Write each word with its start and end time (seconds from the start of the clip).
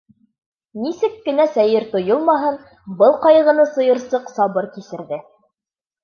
Нисек 0.83 1.17
кенә 1.25 1.43
сәйер 1.57 1.83
тойолмаһын, 1.91 2.57
был 3.01 3.13
ҡайғыны 3.25 3.65
сыйырсыҡ 3.75 4.31
сабыр 4.39 4.69
кисерҙе. 4.79 5.21